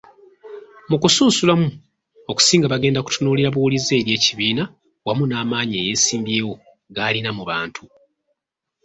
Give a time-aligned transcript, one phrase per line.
[0.89, 1.67] Mu kusunsulamu
[2.31, 4.63] okusinga bagenda kutunuulira buwulize eri ekibiina
[5.05, 6.53] wamu n'amaanyi eyeesimbyewo
[6.95, 7.83] galina mu bantu.